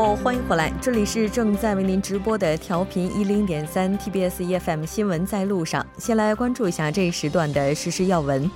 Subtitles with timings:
[0.00, 5.86] 后欢迎回来，这里是正在为您直播的调频一零点三 TBS EFM 新闻在路上。
[5.98, 8.50] 先来关注一下这一时段的实时要闻。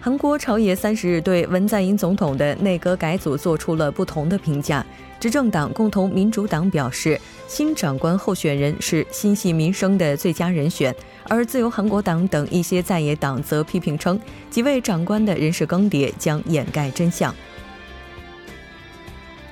[0.00, 4.84] 韩国朝野三十日对文在寅总统的内阁改组做出了不同的评价。
[5.20, 10.92] 执政党共同民主党表示，新长官候选人是心系民生的最佳人选，
[11.28, 14.18] 而自由韩国党等一些在野党则批评称，
[14.50, 17.32] 几位长官的人事更迭将掩盖真相。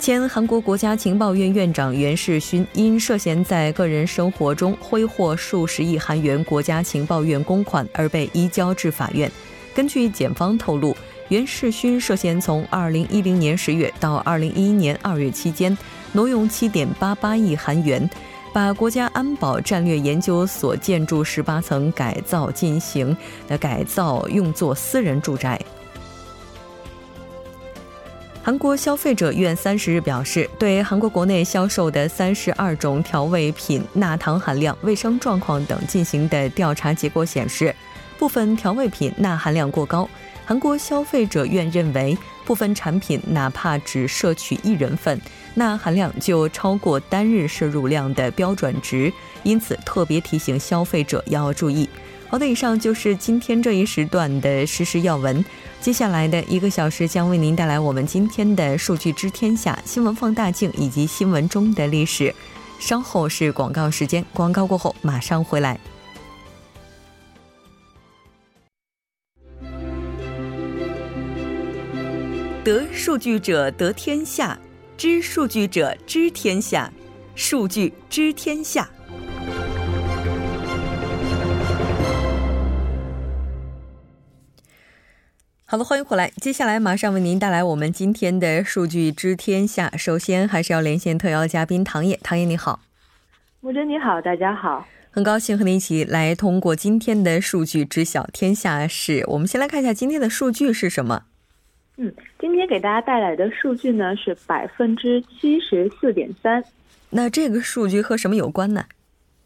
[0.02, 9.30] 前韩国国家情报院院长袁世勋因涉嫌在个人生活中挥霍数十亿韩元国家情报院公款而被移交至法院。
[9.72, 10.92] 根据检方透露，
[11.28, 15.78] 袁世勋涉嫌从2010年10月到2011年2月期间，
[16.10, 18.10] 挪用7.88亿韩元，
[18.52, 23.16] 把国家安保战略研究所建筑18层改造进行
[23.46, 25.60] 的改造用作私人住宅。
[28.44, 37.72] 韩国消费者院三十日表示，对韩国国内销售的三十二种调味品钠糖含量、卫生状况等进行的调查结果显示，
[38.18, 40.08] 部分调味品钠含量过高。
[40.44, 45.20] 韩国消费者院认为，部分产品哪怕只摄取一人份，
[45.54, 49.12] 钠含量就超过单日摄入量的标准值，
[49.44, 51.88] 因此特别提醒消费者要注意。
[52.32, 55.44] 好的，以上就是今天这一时段的实时要闻。
[55.82, 62.34] 接下来的一个小时将为您带来我们今天的数据知天下、新闻放大镜以及新闻中的历史。
[62.78, 65.78] 稍后是广告时间，广告过后马上回来。
[72.64, 74.58] 得数据者得天下，
[74.96, 76.90] 知数据者知天下，
[77.34, 78.88] 数据知天下。
[85.72, 86.30] 好的，欢迎回来。
[86.36, 89.90] 接下来马上为您带来我们今天的数据知天下。
[89.96, 92.80] 首先还是要连线特邀嘉宾唐烨，唐烨你好，
[93.62, 99.24] 木真你好，大家好，很高兴和您一起来通过今天的数据知晓天下事。
[99.28, 101.22] 我们先来看一下今天的数据是什么。
[101.96, 106.62] 嗯，今天给大家带来的数据呢是百分之七十四点三。
[107.08, 108.84] 那这个数据和什么有关呢？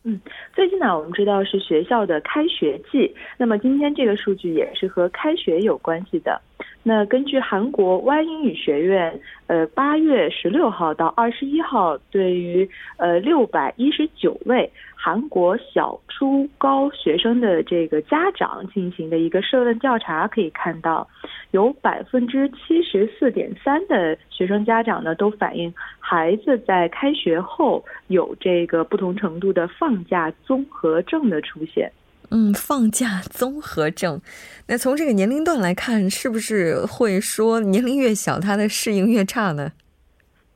[0.08, 0.20] 嗯，
[0.54, 6.40] 最近呢，我们知道是学校的开学季，那么今天这个数据也是和开学有关系的。
[6.88, 21.08] 那根据韩国 Y 英语学院，呃，八月十六号到二十一号，对于呃六百一十九位韩国小初高学生的这个家长进行的一个社问调查，可以看到，
[21.50, 31.90] 有百分之七十四点三的学生家长呢都反映，孩子在开学后有这个不同程度的放假综合症的出现。
[32.30, 34.20] 嗯，放假综合症，
[34.66, 39.70] 那从这个年龄段来看，是不是会说年龄越小，他的适应越差呢？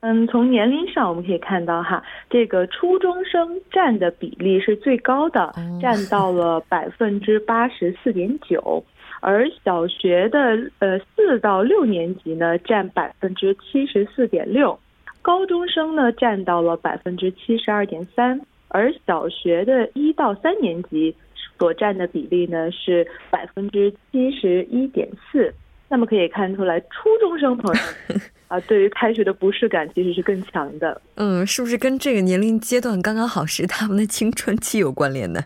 [0.01, 8.83] 嗯，从年龄上我们可以看到哈，这个初中生占的比例是最高的，占到了百分之八十四点九，
[9.21, 14.79] 而小学的呃四到六年级呢占百分之七十四点六，
[15.23, 21.15] 高中生呢占到了百分之七十二点三，而小学的一到三年级。
[21.61, 25.53] 所占的比例呢是百分之七十一点四，
[25.91, 27.81] 那么可以看出来，初中生朋友
[28.49, 30.99] 啊，对于开学的不适感其实是更强的。
[31.17, 35.43] 嗯，是不是跟这个年龄阶段刚刚好是他们的青春期有关联呢？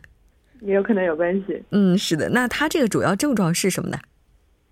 [0.61, 1.61] 也有可能有关系。
[1.73, 2.31] 嗯，是的。
[2.31, 3.99] 那他这个主要症状是什么呢？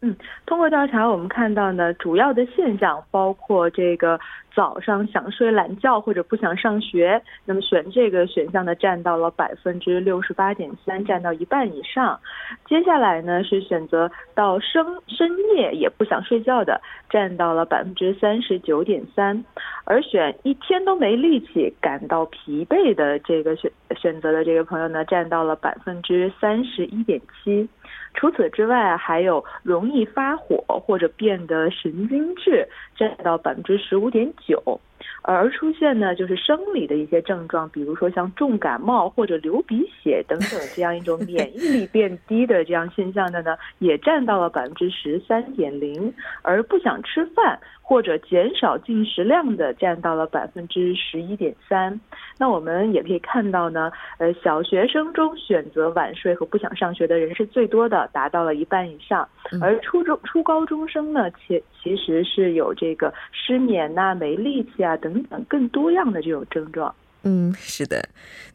[0.02, 0.14] 嗯，
[0.46, 4.20] 通过调查我们看到呢，主要的现象包括这个。
[4.54, 12.20] 早上想睡懒觉或者不想上学，那么选这个选项呢，占到了百分之六十八点三，占到一半以上。
[12.66, 19.44] 接下来呢是选择到深深夜也不想睡觉的，占到了百分之三十九点三，
[19.84, 27.68] 而选一天都没力气、感到疲惫的这个选选择的这个朋友呢，占到了百分之三十一点七。
[28.14, 34.80] 除此之外，还有容易发火或者变得神经质，占到百分之十五点九。
[35.24, 46.12] 而出现呢，就是生理的一些症状，比如说像重感冒或者流鼻血等等这样一种 免疫力变低的这样现象的呢，也占到了百分之十三点零。
[46.42, 47.58] 而不想吃饭
[47.92, 52.00] 或者减少进食量的，占到了百分之十一点三。
[52.38, 59.28] 那我们也可以看到呢，呃，小学生中选择晚睡和不想上学的人是最多的，达到了一半以上。
[59.60, 66.94] 而初中、初高中生呢，其其实是有这个失眠呐、没力气啊等等更多样的这种症状。
[67.24, 68.02] 嗯，是的。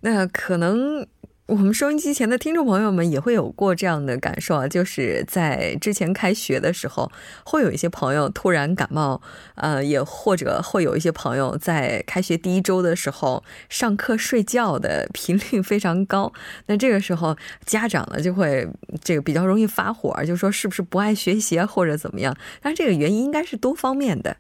[0.02, 1.06] 那可能
[1.48, 7.10] 我们收音机前的听众朋友们也会有过这样的感受啊，就是在之前开学的时候，
[7.46, 9.22] 会有一些朋友突然感冒，
[9.56, 16.34] 呃，也或者会有一些朋友在开学第一周的时候上课睡觉的 频率非常高。
[16.66, 18.68] 那这个时候家长呢就会
[19.02, 22.36] 这个比较容易发火，就说是不是不爱学习啊或者怎么样？
[22.62, 24.36] 但这个原因应该是多方面的。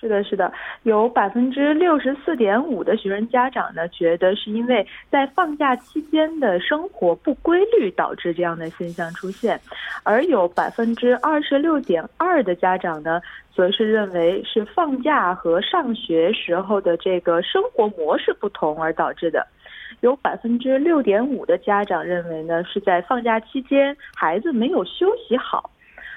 [0.00, 0.50] 是的，是的，
[0.84, 9.60] 有百分之六十四点五的学生家长呢，觉得是因为在放假期间的生活不规律导致这样的现象出现，
[10.02, 13.20] 而有百分之二十六点二的家长呢，
[13.54, 19.46] 则是认为是放假和上学时候的这个生活模式不同而导致的，
[20.00, 25.70] 有百分之六点五的家长认为呢，是在放假期间孩子没有休息好。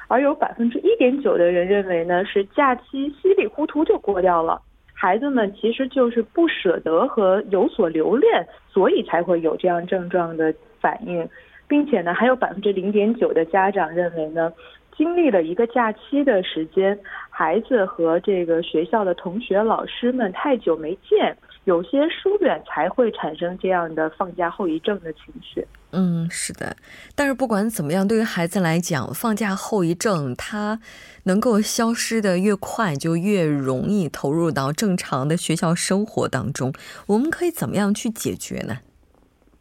[0.07, 4.61] 而有百分之一点九的人认为呢，是假期稀里糊涂就过掉了，
[4.93, 11.27] 孩子们其实就是不舍得和有所留恋，所以才会有这样症状的反应，
[11.67, 14.53] 并且呢，还有百分之零点九的家长认为呢，
[14.95, 16.97] 经历了一个假期的时间，
[17.29, 21.35] 孩子和这个学校的同学、老师们太久没见。
[21.65, 25.65] 有些疏远才会产生这样的放假后遗症的情绪。
[25.91, 26.75] 嗯，是的。
[27.15, 30.79] 但是不管怎么样，对于孩子来讲，放假后遗症它
[31.23, 36.73] 能够消失的越快，就越容易投入到正常的学校生活当中。
[37.07, 38.79] 我们可以怎么样去解决呢？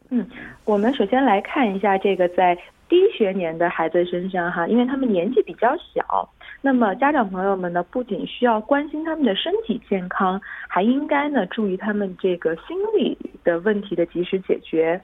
[0.09, 0.27] 嗯，
[0.65, 2.55] 我们首先来看一下这个在
[2.89, 6.29] 低学年的孩子身上哈，因为他们年纪比较小。
[6.65, 10.39] 那么家长朋友们呢，不仅需要关心他们的身体健康，
[10.69, 14.99] 还应该呢注意他们这个心理的问题的及时解决。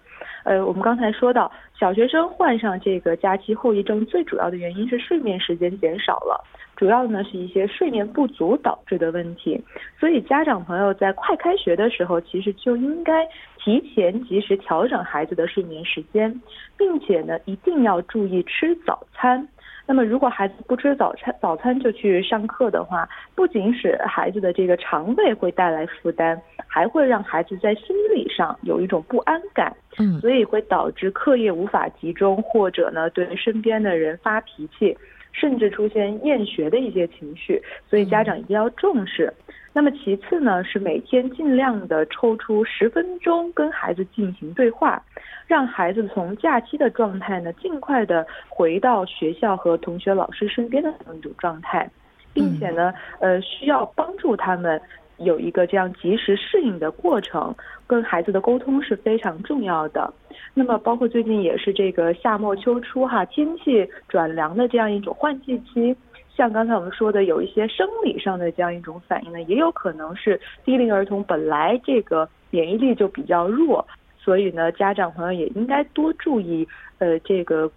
[0.46, 6.42] 呃，我们刚才说到，小学生患上这个假期后遗症，最主要的原因是睡眠时间减少了，
[6.78, 9.62] 主要呢是一些睡眠不足导致的问题。
[10.00, 13.28] 所以家长朋友在快开学的时候，其实就应该
[13.62, 16.42] 提前及时调整孩子的睡眠时间，
[16.78, 19.46] 并且呢一定要注意吃早餐。
[19.90, 34.96] 那么，如果孩子不吃早餐，早餐就去上课的话，不仅使孩子的这个肠胃会带来负担，还会让孩子在心理上有一种不安感，嗯，所以会导致课业无法集中，或者呢对身边的人发脾气，
[35.32, 37.62] 甚至出现厌学的一些情绪。
[37.90, 39.34] 所以家长一定要重视。
[39.72, 45.02] 那么其次呢，是每天尽量的抽出十分钟跟孩子进行对话，
[45.46, 51.88] 让孩子从假期的状态呢，尽快的回到学校和同学、老师身边的那种状态，
[52.34, 54.82] 并且呢，呃，需要帮助他们
[55.20, 57.54] 有一个这样及时适应的过程，
[57.86, 60.14] 跟孩子的沟通是非常重要的。
[60.54, 65.96] 那么，包括最近也是这个夏末秋初哈，天气转凉的这样一种换季期。
[66.36, 73.86] 像刚才我们说的，有一些生理上的这样一种反应呢，也有可能是低龄儿童本来这个免疫力就比较弱，
[74.18, 76.66] 所以呢，家长朋友也应该多注意，
[77.00, 77.70] 呃，这个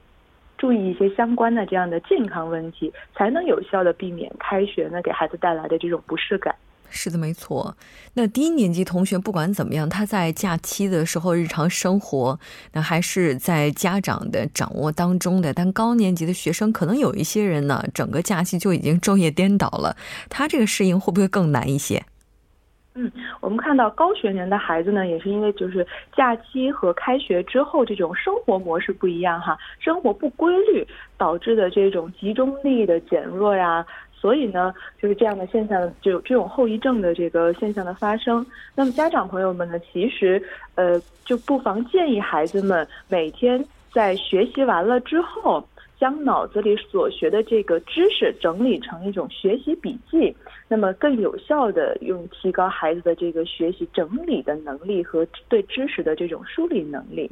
[0.56, 6.54] 注意一些相关的这样的健康问题，才能有效的避免开学呢给孩子带来的这种不适感。
[6.94, 7.74] 是的，没错。
[8.14, 12.38] 那低年级同学不管怎么样，他在假期的时候日常生活，
[12.74, 15.54] 那还是在家长的掌握当中的。
[15.54, 19.96] 但高年级的学生，可能有一些人呢，整个假期就已经昼夜颠倒了，
[20.28, 22.04] 他这个适应会不会更难一些？
[22.94, 33.82] 嗯，我们看到高学年的孩子呢，也是因为就是假期和开学之后这种生活模式不一样哈，生活不规律导致的这种集中力的减弱呀。
[34.22, 38.46] 所以呢，就是这样的现象，就这种后遗症的这个现象的发生。
[38.76, 40.40] 那么家长朋友们呢，其实
[40.76, 45.66] 呃，就不妨建议孩子们每天在学习完了之后，
[45.98, 50.32] 将脑子里所学的这个知识整理成一种学习笔记，
[50.68, 57.28] 那么更有效的用提高孩子的这个学习整理的能力和对知识的这种梳理能力。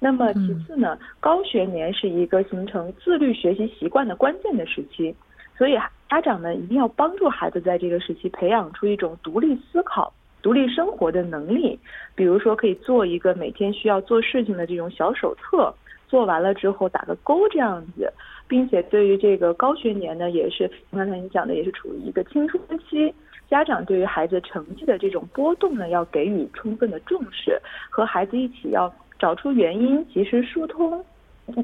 [0.00, 5.14] 那么其次呢，高学年是一个形成自律学习习惯的关键的时期。
[5.58, 5.76] 所以
[6.12, 11.80] 家长们一定要帮助孩子在这个时期培养出一种独立思考、独立生活的能力。
[12.14, 15.74] 比如说，可以做一个每天需要做事情的这种小手册，
[16.08, 18.12] 做完了之后打个勾这样子。
[18.46, 23.14] 并且对于这个高学年呢，也是刚才你讲的，也是处于一个青春期，
[23.48, 31.02] 家长对于孩子成绩的这种波动呢，要给予充分的重视，和孩子一起要找出原因，及时疏通。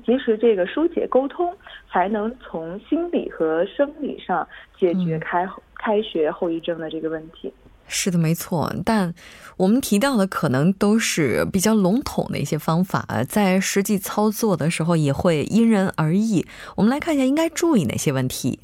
[0.05, 1.57] 及时这个疏解沟通，
[1.91, 7.53] 才能从心理和生理上解决开开学后遗症的这个问题。
[7.87, 8.71] 是的，没错。
[8.85, 9.15] 但
[9.57, 16.45] 我们提到的可能都是比较笼统的一些方法，在实际操作的时候也会因人而异。
[16.77, 18.61] 我们来看一下应该注意哪些问题。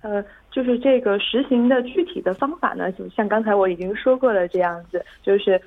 [0.00, 5.60] 呃，就是这个实行的具体的方法呢，就像刚才我已经说过了，这样子就是。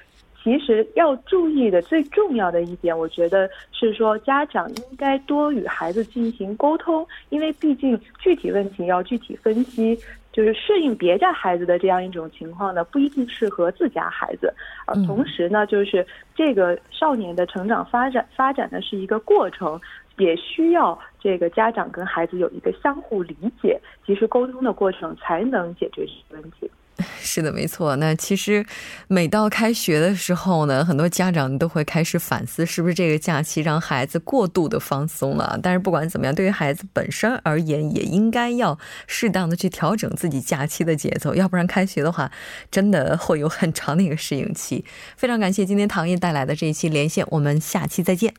[0.44, 9.98] 其实要注意的最重要的一点，我觉得是说家长应该多与孩子进行沟通，因为毕竟具体问题要具体分析。
[10.34, 14.52] 就是适应别家孩子的这样一种情况呢，不一定适合自家孩子。
[14.88, 16.04] 而同时呢，就是
[16.36, 19.80] 这个少年的成长发展发展呢是一个过程，
[20.18, 26.68] 也需要这个家长跟孩子有一个相互理解、及时沟通的过程，才能解决这个问题。
[27.20, 27.96] 是的，没错。
[27.96, 28.64] 那其实
[29.08, 35.60] 每到开学的时候呢，很多家长都会开始反思，是不是这个假期让孩子过度的放松了？
[35.64, 42.32] 但是不管怎么样，对于孩子本身而言，也应该要适当的去调整自己假期的节奏，要不然开学的话，
[42.70, 44.86] 真的会有很长的一个适应期。
[45.18, 48.32] 非常感谢今天唐毅带来的这一期连线，我们下期再见。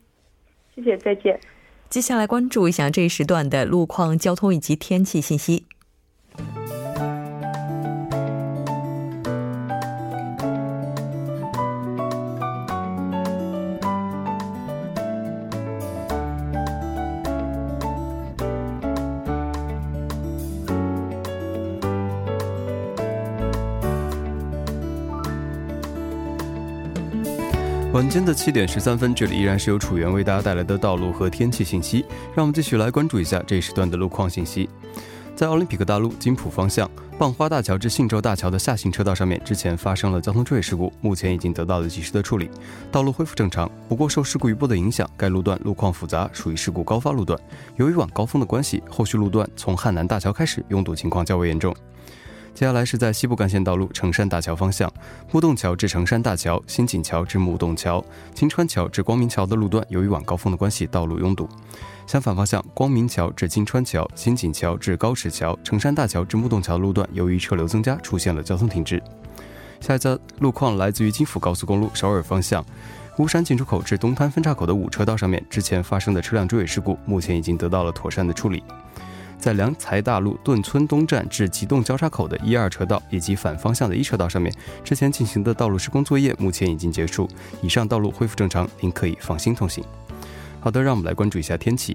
[0.77, 1.41] 谢谢，再见。
[1.91, 5.67] 接下来关注一下这一时段的路况、交通以及天气信息。
[27.95, 32.05] 晚间的七点十三分，这里依然是由楚源为大家带来的道路和天气信息。
[32.35, 34.69] 让我们继续来关注一下这一时段的路况信息。
[35.37, 42.51] 在奥林匹克大路金浦方向蚌花大桥至信州大桥的下行车道上面，之前发生了交通追尾事故，目前已经得到了及时的处理，
[42.91, 43.71] 道路恢复正常。
[43.89, 47.39] 不过受事故余波的影响，该路段路况复杂，属于事故高发路段。
[47.77, 51.73] 由于晚高峰的关系，后续路段从汉南大桥开始拥堵情况较为严重。
[52.55, 54.91] 接下来是在西部干线道路成山大桥方向，
[55.33, 61.49] 木洞桥至成山大桥、新锦桥至木洞桥、金川桥至光明桥的路段，由于晚高峰的关系，道路拥堵。
[62.07, 69.03] 相反方向，光明桥至金川桥、新锦桥至高尺桥、成山大桥至木洞桥路段，由于车流增加，出现了交通停滞。
[69.81, 72.65] 下一则路况来自于京釜高速公路首尔方向，
[73.19, 78.63] 巫山进出口至东滩分岔口的五车道上面，之前发生的车辆追尾事故，目前已经得到了妥善的处理。
[79.45, 84.51] 在良才大路顿村东站至吉洞交叉口的一二车道以及反方向的一车道上面，
[84.83, 87.29] 之前进行的道路施工作业目前已经结束，
[87.61, 89.85] 以上道路恢复正常，您可以放心通行。
[90.61, 91.95] 好的，让我们来关注一下天气。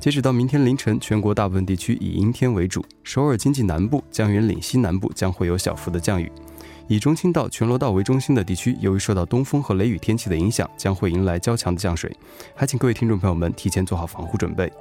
[0.00, 6.28] 截止到明天凌晨，全国大部分地区以阴天为主，首尔经济南部、江原岭西南部将会有小幅的降雨。
[6.88, 12.10] 以中青道、全罗道为中心的地区，由于受到东风和雷雨天气的影响，将会迎来较强的降水，
[12.52, 14.72] 还请各位听众朋友们提前做好防护准备。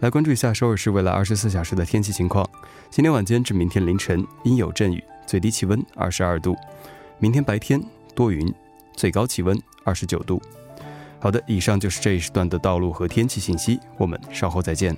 [0.00, 2.48] 来关注一下首尔市未来二十四小时的天气情况。
[2.88, 6.54] 今天晚间至明天凌晨阴有阵雨，最低气温二十二度；
[7.18, 7.78] 明天白天
[8.14, 8.50] 多云，
[8.96, 10.40] 最高气温二十九度。
[11.18, 14.96] 好的，以上就是这一时段的道路和天气信息，我们稍后再见。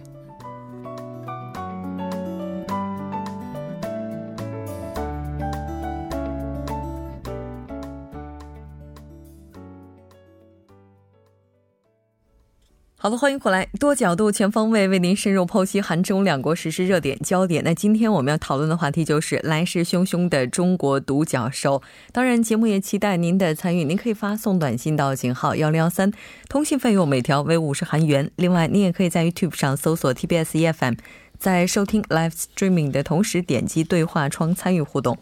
[13.02, 17.64] 好的，欢迎回来，多角度、全方位为您深入剖析韩中两国实时热点焦点。
[17.64, 21.82] 那今天我们要讨论的话题就是来势汹汹的中国独角兽。
[22.12, 26.12] 当然，节目也期待您的参与，您可以发送短信到井号幺零幺三，
[26.48, 28.30] 通信费用每条为五十韩元。
[28.36, 30.94] 另外，您也可以在 YouTube 上搜索 TBS EFM，
[31.36, 35.18] 在收听 Live Streaming 的同时点击对话窗参与互动。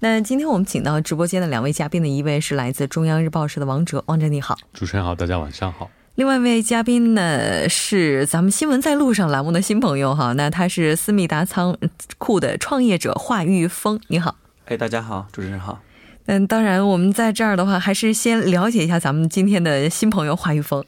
[0.00, 5.90] 那今天我们请到直播间的两位嘉宾的一位是来自中央日报社的王哲，王哲你好，主持人好，大家晚上好。
[6.18, 11.78] 另外一位嘉宾呢是咱们新闻在路上栏目的新朋友哈，那他是思密达仓
[12.18, 14.34] 库的创业者华玉峰，你好。
[14.64, 15.80] 哎，大家好，主持人好。
[16.26, 20.84] 嗯，当然我们在这儿的话，还是先了解一下咱们今天的新朋友华玉峰。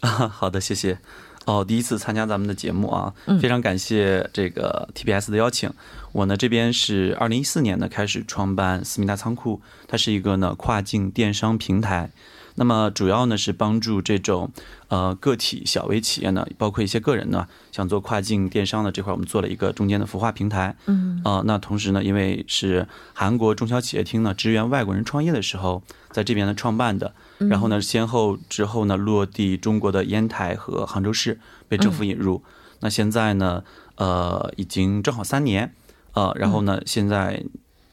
[0.00, 0.98] 啊，好的，谢谢。
[1.46, 5.72] 哦，第一次参加咱们的节目啊，非常感谢这个 TBS 的邀请。
[6.12, 12.10] 我呢这边是二零一四年呢开始创办思密达仓库，它是一个呢跨境电商平台。
[12.58, 14.50] 那么主要呢是帮助这种
[14.88, 20.76] 呃个体小微企业呢，包括一些个人呢，想做跨境电商的这块，我们做了一个中间的孵化平台。
[20.86, 31.38] 嗯，呃，那同时呢，因为是韩国中小企业厅呢支援外国人创业的时候，在这边呢创办的，然后呢先后之后呢落地中国的烟台和杭州市，
[31.68, 32.42] 被政府引入。
[32.80, 33.62] 那现在呢，
[33.94, 35.72] 呃，已经正好三年，
[36.14, 37.44] 呃，然后呢现在。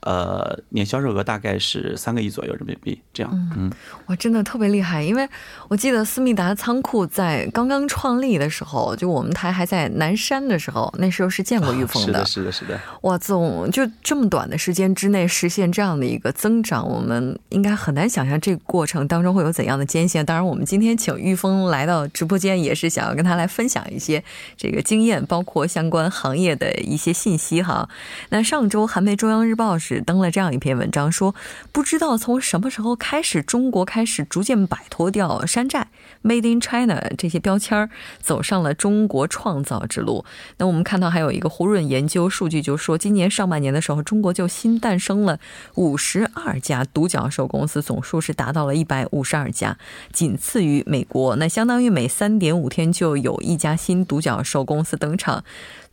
[0.06, 3.52] 呃，年销售额大概是三个亿左右人民币，这样。
[3.58, 3.72] 嗯，
[4.06, 5.28] 哇，真的特别厉害，因为
[5.68, 12.24] 我记得思密达仓库在刚刚创立的时候，就我们台还在南山的时候，那时候是见过玉峰的。
[12.24, 12.80] 是的，是的，是的。
[13.02, 20.24] 哇，总就这么短的时间之内实现这样的一个增长，我们应该很难想象这个过程当中会有怎样的艰辛。
[20.24, 24.24] 当然，我们今天请玉峰来到直播间，也是想要跟他来分享一些
[24.56, 27.90] 这个经验，包括相关行业的一些信息哈。
[28.30, 29.95] 那上周韩媒中央日报是。
[29.96, 31.34] 是登了这样一篇文章，说
[31.72, 35.88] 不知道从什么时候开始，中国开始逐渐摆脱掉山寨
[36.24, 40.26] “Made in China” 这些标签，走上了中国创造之路。
[40.58, 45.40] 那我们看到还有一个胡润研究数据，就说今年上半年的时候，中国就新诞生了
[45.76, 49.78] 五十二家独角兽公司，总数是达到了一百五十二家，
[50.12, 51.38] 仅次于美国。
[51.38, 55.44] 那相当于每三点五天就有一家新独角兽公司登场。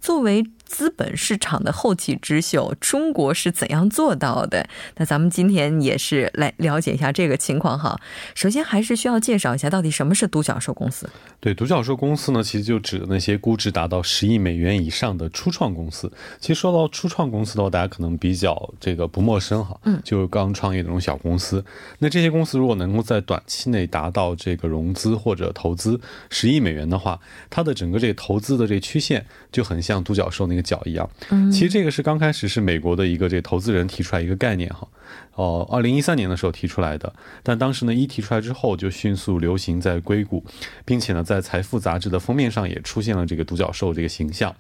[0.01, 4.67] 作为资本市场的后起之秀，中国是怎样做到的？
[4.97, 8.01] 那咱们今天也是来了解一下这个情况哈。
[8.35, 11.07] 首先还是需要介绍一下，到底什么是独角兽公司？
[11.41, 16.11] 对，独角兽公司呢，其实就指的那些估值达到十亿美元以上的初创公司。
[16.41, 21.63] 其实说到初创公司的话，大家可能比较这个不陌生哈，嗯，就是刚创业的那种小公司。
[21.99, 26.01] 那这些公司如果能够在短期内达到这个融资或者投资
[26.31, 29.83] 十亿美元的话，它的整个这个投资的这个曲线就很。
[29.83, 31.09] 像独角兽那个角一样，
[31.51, 34.87] 其实这个是刚开始是美国的一个这投资人提出来一个概念哈，
[35.35, 40.45] 哦，二零一三年的时候提出来的，但当时呢一提出来之后就迅速流行在硅谷，
[40.85, 44.55] 并且呢在财富杂志的封面上也出现了这个独角兽这个形象。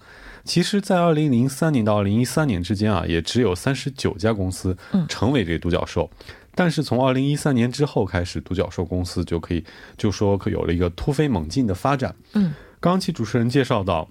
[0.44, 4.76] 其实，在二零零三年到二零一三年之间啊，也只有三十九家公司
[5.08, 6.10] 成为这个独角兽，
[6.56, 9.64] 但是从二零一三年之后开始，独角兽公司就可以
[9.96, 12.12] 就说可有了一个突飞猛进的发展。
[12.32, 14.10] 嗯，刚刚其主持人介绍到。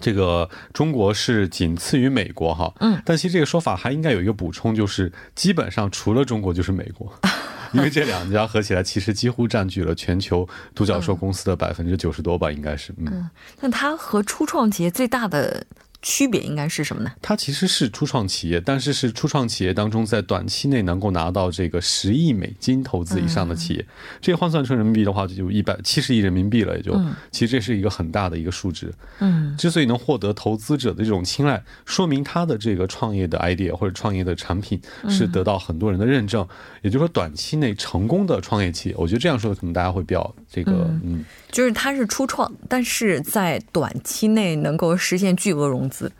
[0.00, 7.12] 这个中国是仅次于美国哈，嗯，但其实这个说法还应该有一个补充，就是基本上除了中国就是美国，
[7.72, 13.28] 因为这两家合起来其实几乎占据了全球独角兽公司的百分之九十多吧，应该是，嗯，
[13.60, 15.64] 那它和初创企业最大的。
[16.00, 17.10] 区别应该是什么呢？
[17.20, 23.84] 它其实是初创企业，但是是初创企业当中在短期内能够拿到这个十亿美金投资以上的企业。
[24.20, 26.98] 这个换算成人民币的话，就一百七十亿人民币了，也就
[27.32, 28.94] 其实这是一个很大的一个数值。
[29.18, 36.46] 嗯，之所以能获得投资者的这种青睐，说明他的这个创业的 idea 或者创业的产品是得到很多人的认证。
[36.82, 41.24] 也就是说，短期内成功的创业企业，我觉得这样说可能大家会比较这个嗯。
[41.50, 46.10] 就是它是初创，但是在短期内能够实现巨额融资。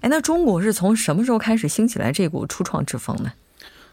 [0.00, 3.32] 哎，那中国是从什么时候开始兴起来这股初创之风呢？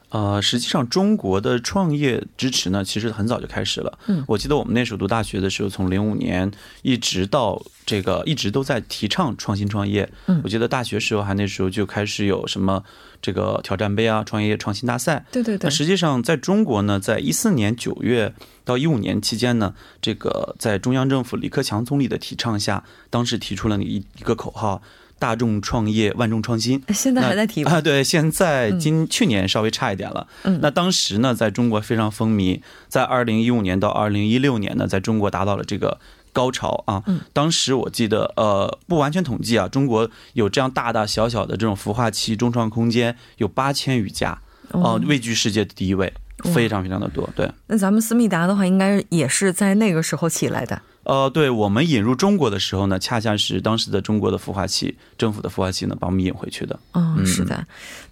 [0.10, 4.00] 呃，实际上中国的创业支持呢，其实很早就开始了。
[4.08, 6.50] 嗯，我记得我们那时候读大学的时候，从零五年
[6.82, 10.10] 一直到这个，一直都在提倡创新创业。
[10.28, 12.82] 嗯，我记得大学时候还那时候就开始有什么
[13.22, 15.26] 这个挑战杯啊、创业创新大赛。
[15.30, 15.65] 对对对。
[15.65, 24.82] 那实际上在中国呢，在一四年九月到一五年期间呢，这个在中央政府李克强总理的提倡下，当时提出了一一个口号。
[25.20, 26.82] 大众创业，万众创新。
[26.94, 27.82] 现在还在提啊？
[27.82, 30.28] 对，现在今去年稍微差一点了。
[30.44, 36.00] 嗯，那当时呢，在中国非常风靡，在二零一五年到二零一六年呢，在中国达到了这个
[36.32, 37.02] 高潮啊。
[37.08, 44.40] 嗯，当时我记得，呃，不完全统计啊，中国有这样大大小小的这种孵化器中创空间有八千余家，
[44.72, 46.14] 哦，位居世界的第一位，
[46.54, 47.28] 非常非常的多。
[47.36, 50.82] 对，那咱们思密达的话，应该也是在那个时候起来的。
[51.08, 56.78] 呃，对我们引入中国的时候呢，恰恰是当时的中国的孵化器，政府的孵化器呢，把我们引回去的。
[56.91, 57.65] 嗯，是的。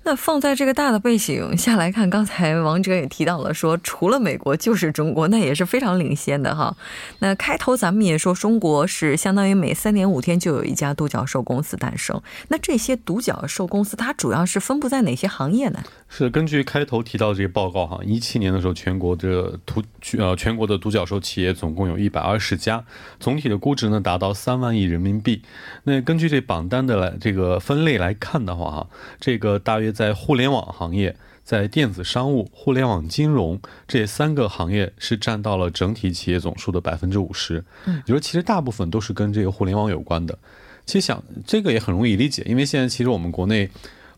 [0.03, 6.77] 那放在这个大的背景下来看，刚才王哲也提到了，说除了美国就是中国，那也是非常领先的哈。
[7.19, 12.21] 那开头咱们也说，中国是相当于每三点五天就有一家独角兽公司诞生。
[12.47, 15.83] 那这些独角兽公司，它主要是分布在哪些行业呢？
[16.07, 19.83] 是根据开头提到这个报告哈，一七年的时候，全国的独
[20.17, 22.84] 呃全国的独角兽企业总共有一百二十家。
[23.19, 25.41] 总体的估值呢达到三万亿人民币。
[25.83, 28.87] 那根据这榜单的来这个分类来看的话，哈，
[29.19, 37.63] 这个大约在互联网行业、在电子商务、互联网金融这三个行业是占到了整体企业总数的百分之五十。
[37.85, 40.37] 嗯，也就是其实大部分都是跟这个互联网有关的。
[40.85, 43.69] 其实想这个也很容易理解，因为现在其实我们国内。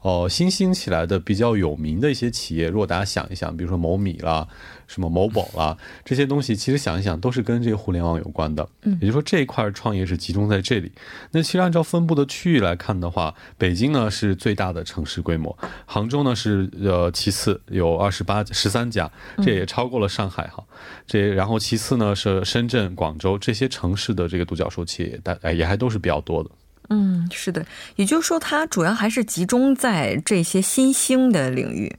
[0.01, 4.47] 哦，新兴起来的比较有名的一些企业，如果大家想一想，比如说某米啦、
[4.87, 8.67] 什么某宝啦 这些东西，其实想一想都是跟这个互联网有关的。
[8.83, 10.91] 嗯，也就是说这一块创业是集中在这里。
[11.31, 19.11] 那其实按照分布的区域来看的话，北京呢是最大的城市规模，杭州呢是呃其次有二十八十三家，
[19.43, 20.63] 这也超过了上海哈。
[21.05, 26.49] 这然后其次呢是深圳、广州这些城市的这个独角兽企业，大哎也还都是比较多的。
[26.89, 31.95] 嗯，是的，也就是说，它主要还是集中在这些新兴的领域。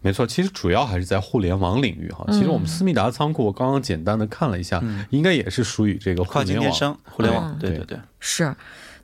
[0.00, 2.26] 没错，其实主要还是在互联网领域哈。
[2.30, 7.58] 其实我们思密达仓库，我刚刚简单的看了一下，应该也是属于这个跨境电商、互联网。
[7.58, 8.54] 对对对，是。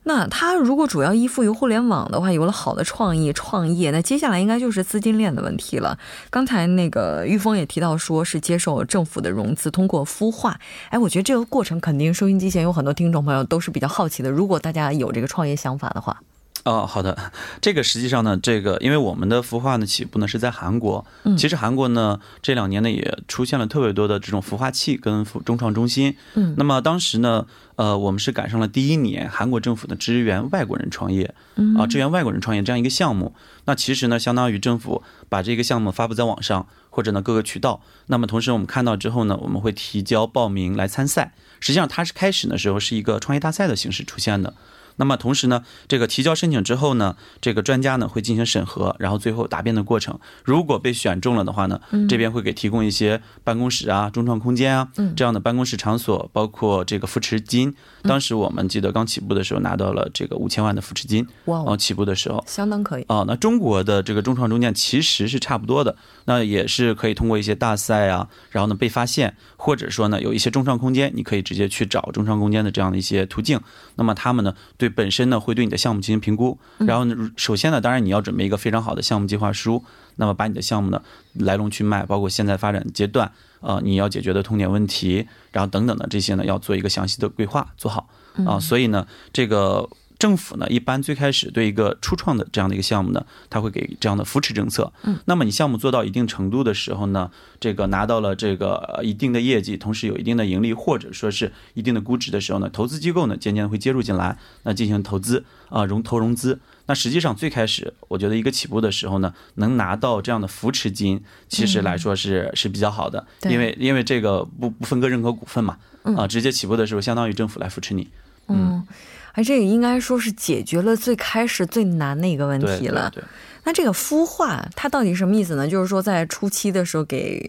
[0.05, 5.99] 那它如果主要依附于互联网的话，有了好的创意创业，那接下来应该就是资金链的问题了。
[6.31, 10.59] 刚才那个玉峰也提到，说是接受政府的融资，通过孵化。
[10.89, 14.31] 哎，我觉得这个过程肯定收音机前有很多听众朋友都是比较好奇的。
[14.31, 16.23] 如果大家有这个创业想法的话，
[16.65, 17.17] 哦，好的，
[17.63, 27.47] 这个实际上呢，这个因为我们的孵化呢起步呢是在韩国，嗯，其实韩国呢这两年呢也出现了特别多的这种孵化器跟中创中心，嗯，那么当时呢，
[27.77, 31.35] 呃，我们是赶上了第一年韩国政府的支援外国人创业，
[31.79, 44.53] 啊，支援外国人创业这样一个项目，那其实呢，相当于政府把这个项目发布在网上或者呢各个渠道，那么同时我们看到之后呢，我们会提交报名来参赛，实际上它是开始的时候是一个创业大赛的形式出现的。
[45.01, 50.19] 那么同时呢，这个提交申请之后呢，这个专家呢会进行审核，然后最后答辩的过程。
[50.45, 54.87] 如果被选中了的话呢，这边会给提供一些办公室啊、中创空间啊
[55.17, 57.75] 这样的办公室场所，包括这个扶持金。
[58.03, 61.75] 当时我们记得刚起步的时候拿到了这个五千万的扶持金，哇！
[61.79, 63.25] 起步的时候相当可以啊。
[63.27, 73.59] 那中国的这个中创中建其实是差不多的，那也是可以通过一些大赛啊，然后呢被发现，或者说呢有一些中创空间，你可以直接去找中创空间的这样的一些途径。
[73.95, 74.90] 那么他们呢对。
[74.91, 79.83] 本身呢会对你的项目进行评估，然后呢，首先呢，当然你要准备一个非常好的项目计划书，
[80.17, 81.01] 那么把你的项目呢
[81.35, 88.09] 来龙去脉，包括现在发展阶段，呃，你要解决的痛点问题，然后等等的这些呢，要做一个详细的规划做好。
[88.45, 89.89] 啊，所以呢，这个。
[90.21, 94.93] 政府呢，一般最开始对一个初创的这样的一个项目呢，它会给这样的扶持政策。
[95.03, 106.61] 嗯，那么你项目做到一定程度的时候呢，这个拿到了这个一定的业绩，同时有一定的盈利，或者说是一定的估值的时候呢，投资机构呢渐渐会接入进来，那进行投资啊融投融资。
[106.85, 115.79] 那实际上最开始，我觉得一个起步的时候呢，能拿到这样的扶持金，其实来说是是比较好的，因为因为这个不不分割任何股份嘛，
[116.15, 118.11] 啊，直接起步的时候，相当于政府来扶持你，
[118.49, 118.87] 嗯。
[119.33, 123.11] 哎，这个应该说是解决了最开始最难的一个问题了。
[123.15, 123.23] 对，
[123.65, 125.69] 那这个孵化它到底什么意思呢？
[125.69, 127.41] 就是说在初期的时候给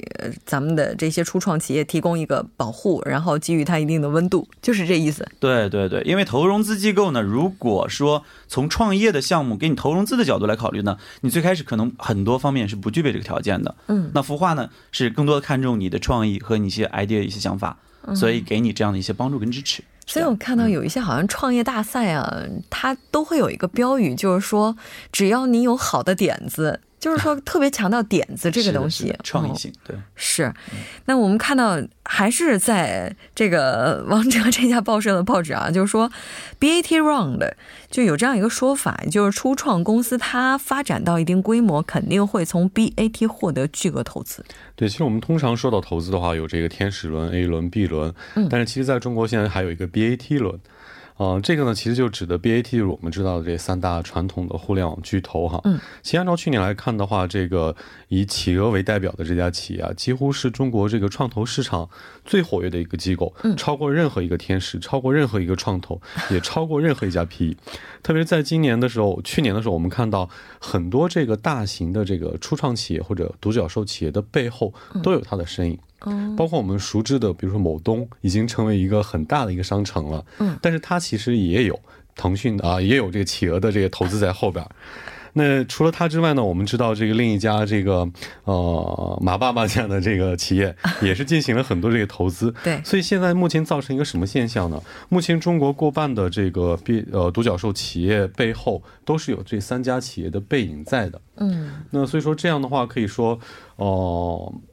[0.46, 5.28] 咱们的这些初创企业提供一个保护，然后给予它一定的温度，就是这意思。
[5.40, 13.76] 对对对，因为投融资机构呢，如果说从创业的项目给你投融资的角度来考虑呢，你最开始可能很多方面是不具备这个条件的。
[13.88, 17.78] 嗯，那孵化呢是更多的看重你的创意和你一些 idea 一些想法，
[18.14, 19.84] 所以给你这样的一些帮助跟支持。
[20.06, 24.76] 所以我看到有一些好像创业大赛啊，它都会有一个标语，就是说
[25.12, 26.82] 只要你有好的点子。
[27.02, 30.54] 就是说，特别强调点子这个东西，创意性，对，是。
[31.06, 36.12] 那我们看到还是在这个 王哲这家报社的报纸啊，就是说
[36.60, 37.54] ，BAT Round
[37.90, 44.46] 就有这样一个说法，就是初创公司它发展到一定规模，肯定会从 BAT 获得巨额投资。
[44.76, 50.54] 对，其实我们通常说到投资的话，有这个天使轮、A 轮、B 轮，嗯，但是其实在中国现在还有一个 BAT 轮。
[50.56, 50.60] 嗯，
[51.44, 55.60] 这个呢，其实就指的 BAT，就是我们知道的这三大传统的互联网巨头哈。
[55.64, 57.76] 嗯，其实按照去年来看的话，这个
[58.08, 61.90] 以企鹅为代表的这家企业啊，几乎是中国这个创投市场
[62.24, 67.56] 最活跃的一个机构，超过任何一个天使，超过任何一个创投，也超过任何一家 PE。
[68.04, 70.30] 特别是在今年的时候，去年的时候，我们看到
[70.60, 75.78] 很多这个大型的这个初创企业或者独角兽企业的背后都有它的身影。
[76.36, 80.26] 包括我们熟知的，比如说某东，已经成为一个很大的一个商城了。
[80.40, 81.80] 嗯，但是它其实也有
[82.16, 84.66] 腾讯啊，也有这个企鹅的这个投资在后边。
[85.34, 88.06] 那除了它之外呢，我们知道这个另一家这个
[88.44, 92.54] 呃马爸爸家的这个企业 也是进行了很多这个投资。
[92.64, 94.82] 对，所以现在目前造成一个什么现象呢？
[95.08, 101.22] 目前中国过半的这个必呃独角兽企业背后都是有这三家企业的背影在的。
[101.38, 103.40] 嗯，那所以说这样的话可以说
[103.78, 104.54] 哦。
[104.54, 104.71] 也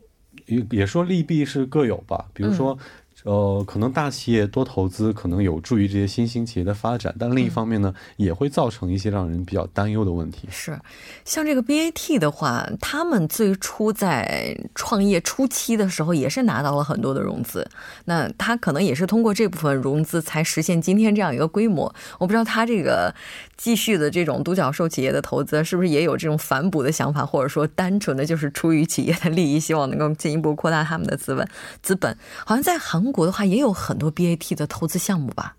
[0.71, 2.79] 也说利弊是各有吧，比如说。
[3.29, 10.49] 呃，可能大企业多投资，可能有助于这些新兴企业的发展，但另一方面呢，也会造成一些让人比较担忧的问题。
[10.51, 10.79] 是，
[11.27, 17.69] 像这个 BAT 的话，他们最初在创业初期的时候，也是拿到了很多的融资，
[18.05, 21.95] 那他可能也是通过这部分融资才实现今天这样一个规模。
[22.19, 23.14] 我不知道他这个
[23.57, 31.47] 继续的这种独角兽企业的投资，是不是也有这种反哺的想法，或者说单纯的就是出于企业的利益，希望能够进一步扩大他们的资本
[31.83, 32.17] 资本？
[32.47, 33.09] 好像在韩。
[33.09, 35.57] 中国的话也有很多 BAT 的投资项目吧？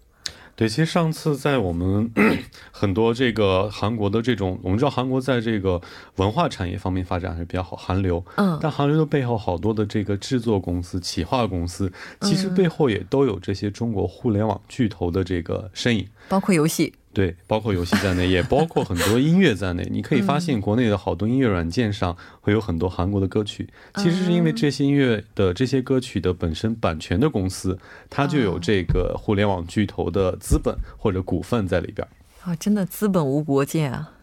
[0.56, 2.12] 对，其实上次在我们
[2.72, 5.82] 很多这个韩国的这种，我们知道韩国在这个
[6.16, 8.22] 文化产业方面发展还是比较好，韩流。
[8.36, 11.92] 嗯，但韩流的背后好多的这个制作公司、企划公司，
[12.22, 16.94] 其实背后也都有这些中国互联网巨头的这个身影，包括游戏。
[17.20, 19.86] 对，包括游戏在内，也包括很多音乐在内。
[19.92, 23.68] 你可以发现，国内的好多音乐软件上会有很多韩国的歌曲。
[23.96, 27.78] 其实是因为这些音乐的这些歌曲的本身版权的公司，
[28.10, 32.08] 它就有这个互联网巨头的资本或者股份在里边。
[32.42, 34.14] 啊，真的资本无国界啊！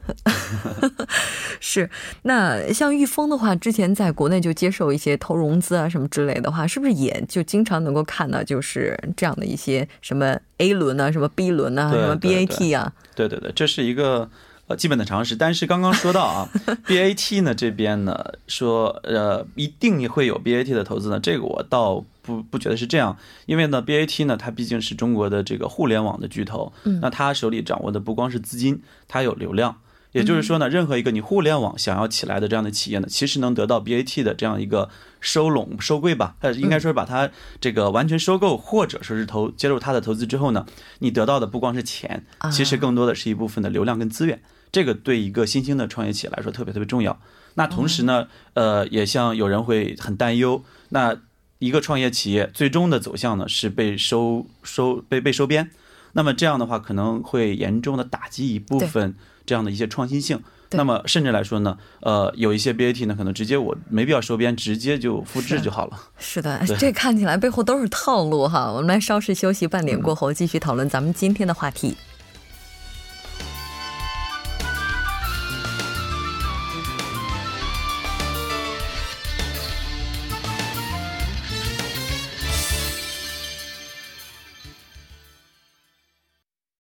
[1.61, 1.89] 是，
[2.23, 12.93] 那像玉峰的话，之前在国内就接受一些投融资啊什么之类的话，是不是也就经常能够看到就是这样的一些什么 A 轮啊，什么 B 轮啊，什么 BAT 啊？
[13.15, 14.29] 对对对，这是一个
[14.67, 15.35] 呃基本的常识。
[15.35, 16.49] 但是刚刚说到啊，
[16.87, 29.77] BAT 呢这边呢说呃一定会有 BAT 的投资呢，这个我倒不不觉得是这样，因为呢 BAT 呢它毕竟是中国的这个互联网的巨头，那他手里掌握的不光是资金，它有流量。
[30.17, 34.89] 也就是说呢，任何一个你互联网想要起来的这样的企业呢，其实能得到 BAT 的这样一个
[35.21, 40.65] 收拢、收归吧，呃，应该说是把它这个完全收购，或者说是投接入它的投资之后呢，
[41.01, 44.41] 你得到的不光是钱，其实更多的是一部分的流量跟资源。
[44.73, 47.19] 这个对一个新兴的创业企业来说特别特别重要。
[47.55, 51.17] 那同时呢，呃，也像有人会很担忧，那
[51.59, 55.71] 一个创业企业最终的走向呢是被收收被被收编，
[56.13, 59.15] 那么这样的话可能会严重的打击一部分。
[59.47, 65.99] 这样的一些创新性，那么甚至来说呢，呃，有一些 BAT 呢，可能直接我没必要收编，直接就复制就好了。
[66.19, 68.73] 是的，这看起来背后都是套路哈。
[68.73, 71.97] 我们来稍事休息，半点过后继续讨论咱们今天的话题。